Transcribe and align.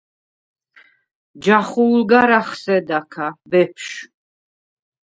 ჯახუ̄ლ 1.43 1.99
გარ 2.09 2.29
ახსედა 2.39 2.99
ქა, 3.11 3.27
ბეფშვ. 3.49 3.95